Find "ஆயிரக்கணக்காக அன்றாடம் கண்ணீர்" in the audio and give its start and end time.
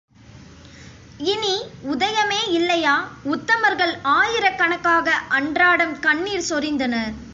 4.13-6.47